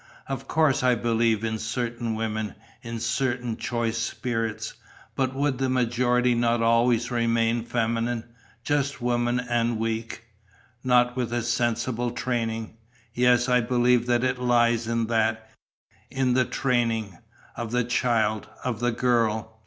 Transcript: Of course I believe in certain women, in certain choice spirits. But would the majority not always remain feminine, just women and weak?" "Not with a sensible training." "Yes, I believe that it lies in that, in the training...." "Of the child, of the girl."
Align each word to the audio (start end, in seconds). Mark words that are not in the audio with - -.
Of 0.27 0.47
course 0.47 0.81
I 0.81 0.95
believe 0.95 1.43
in 1.43 1.59
certain 1.59 2.15
women, 2.15 2.55
in 2.81 2.99
certain 2.99 3.55
choice 3.55 3.99
spirits. 3.99 4.73
But 5.15 5.35
would 5.35 5.59
the 5.59 5.69
majority 5.69 6.33
not 6.33 6.63
always 6.63 7.11
remain 7.11 7.63
feminine, 7.65 8.23
just 8.63 8.99
women 8.99 9.39
and 9.39 9.77
weak?" 9.77 10.23
"Not 10.83 11.15
with 11.15 11.31
a 11.31 11.43
sensible 11.43 12.09
training." 12.09 12.77
"Yes, 13.13 13.47
I 13.47 13.61
believe 13.61 14.07
that 14.07 14.23
it 14.23 14.39
lies 14.39 14.87
in 14.87 15.05
that, 15.05 15.47
in 16.09 16.33
the 16.33 16.45
training...." 16.45 17.19
"Of 17.55 17.69
the 17.71 17.83
child, 17.83 18.49
of 18.63 18.79
the 18.79 18.91
girl." 18.91 19.59